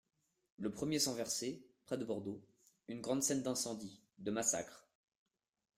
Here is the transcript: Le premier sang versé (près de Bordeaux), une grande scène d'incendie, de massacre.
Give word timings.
Le 0.57 0.71
premier 0.71 0.97
sang 0.97 1.13
versé 1.13 1.61
(près 1.85 1.95
de 1.95 2.03
Bordeaux), 2.03 2.41
une 2.87 3.01
grande 3.01 3.21
scène 3.21 3.43
d'incendie, 3.43 4.01
de 4.17 4.31
massacre. 4.31 4.87